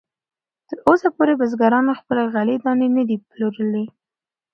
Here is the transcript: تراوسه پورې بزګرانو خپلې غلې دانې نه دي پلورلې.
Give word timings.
تراوسه 0.69 1.07
پورې 1.15 1.33
بزګرانو 1.39 1.97
خپلې 1.99 2.23
غلې 2.33 2.55
دانې 2.63 2.87
نه 2.95 3.03
دي 3.09 3.17
پلورلې. 3.29 3.85